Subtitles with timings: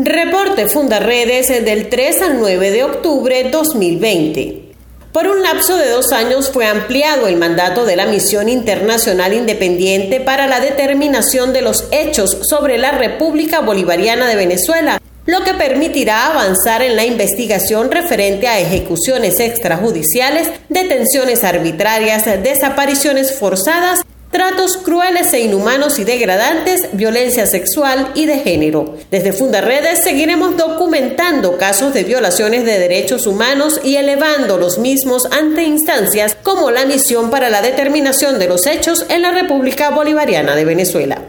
[0.00, 4.62] Reporte Fundaredes del 3 al 9 de octubre 2020.
[5.10, 10.20] Por un lapso de dos años fue ampliado el mandato de la Misión Internacional Independiente
[10.20, 16.28] para la determinación de los hechos sobre la República Bolivariana de Venezuela, lo que permitirá
[16.28, 25.40] avanzar en la investigación referente a ejecuciones extrajudiciales, detenciones arbitrarias, desapariciones forzadas Tratos crueles e
[25.40, 28.94] inhumanos y degradantes, violencia sexual y de género.
[29.10, 35.62] Desde Fundaredes seguiremos documentando casos de violaciones de derechos humanos y elevando los mismos ante
[35.62, 40.66] instancias como la misión para la determinación de los hechos en la República Bolivariana de
[40.66, 41.22] Venezuela.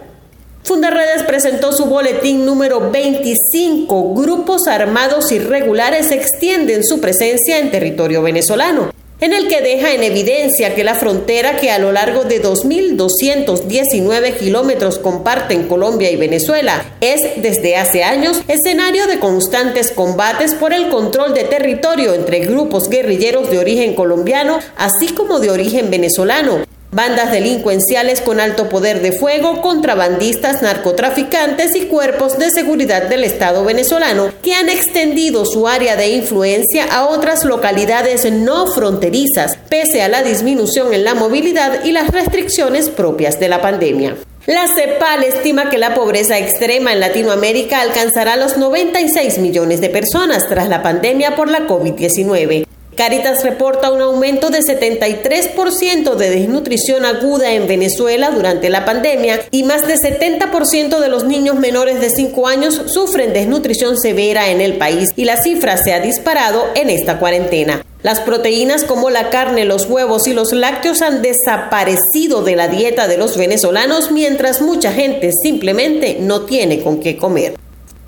[0.63, 4.13] Fundaredes presentó su boletín número 25.
[4.13, 8.91] Grupos armados irregulares extienden su presencia en territorio venezolano
[9.21, 14.37] en el que deja en evidencia que la frontera que a lo largo de 2.219
[14.37, 20.89] kilómetros comparten Colombia y Venezuela es desde hace años escenario de constantes combates por el
[20.89, 27.31] control de territorio entre grupos guerrilleros de origen colombiano así como de origen venezolano Bandas
[27.31, 34.31] delincuenciales con alto poder de fuego, contrabandistas, narcotraficantes y cuerpos de seguridad del Estado venezolano
[34.41, 40.23] que han extendido su área de influencia a otras localidades no fronterizas, pese a la
[40.23, 44.15] disminución en la movilidad y las restricciones propias de la pandemia.
[44.47, 50.49] La CEPAL estima que la pobreza extrema en Latinoamérica alcanzará los 96 millones de personas
[50.49, 52.65] tras la pandemia por la COVID-19.
[52.99, 59.63] Caritas reporta un aumento de 73% de desnutrición aguda en Venezuela durante la pandemia y
[59.63, 64.73] más de 70% de los niños menores de 5 años sufren desnutrición severa en el
[64.73, 67.85] país y la cifra se ha disparado en esta cuarentena.
[68.03, 73.07] Las proteínas como la carne, los huevos y los lácteos han desaparecido de la dieta
[73.07, 77.55] de los venezolanos mientras mucha gente simplemente no tiene con qué comer.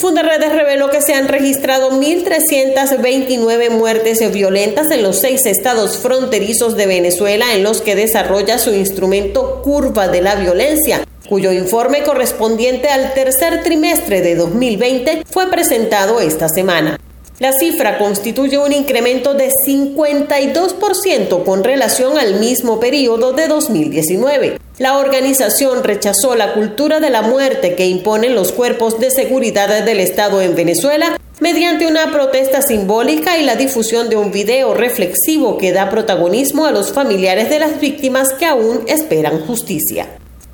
[0.01, 6.87] Fundaredes reveló que se han registrado 1.329 muertes violentas en los seis estados fronterizos de
[6.87, 13.13] Venezuela en los que desarrolla su instrumento Curva de la Violencia, cuyo informe correspondiente al
[13.13, 16.99] tercer trimestre de 2020 fue presentado esta semana.
[17.41, 24.59] La cifra constituye un incremento de 52% con relación al mismo periodo de 2019.
[24.77, 30.01] La organización rechazó la cultura de la muerte que imponen los cuerpos de seguridad del
[30.01, 35.71] Estado en Venezuela mediante una protesta simbólica y la difusión de un video reflexivo que
[35.71, 40.05] da protagonismo a los familiares de las víctimas que aún esperan justicia.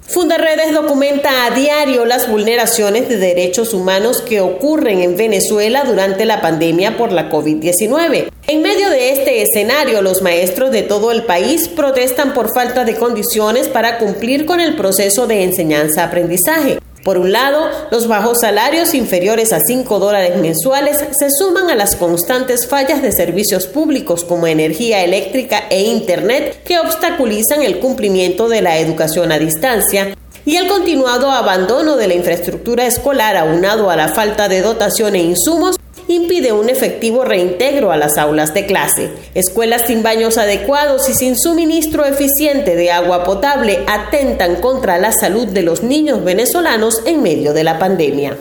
[0.08, 6.40] Fundaredes documenta a diario las vulneraciones de derechos humanos que ocurren en Venezuela durante la
[6.40, 8.30] pandemia por la COVID-19.
[8.48, 12.96] En medio de este escenario, los maestros de todo el país protestan por falta de
[12.96, 16.80] condiciones para cumplir con el proceso de enseñanza-aprendizaje.
[17.08, 21.96] Por un lado, los bajos salarios inferiores a 5 dólares mensuales se suman a las
[21.96, 28.62] constantes fallas de servicios públicos como energía eléctrica e Internet que obstaculizan el cumplimiento de
[28.62, 34.10] la educación a distancia y el continuado abandono de la infraestructura escolar aunado a la
[34.10, 39.10] falta de dotación e insumos impide un efectivo reintegro a las aulas de clase.
[39.34, 45.48] Escuelas sin baños adecuados y sin suministro eficiente de agua potable atentan contra la salud
[45.48, 48.38] de los niños venezolanos en medio de la pandemia.